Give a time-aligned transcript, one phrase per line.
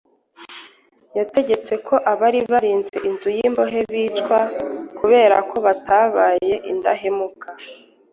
[1.17, 4.39] Yategetse ko abari barinze inzu y’imbohe bicwa
[4.99, 7.47] kubera ko batabaye indahemuka.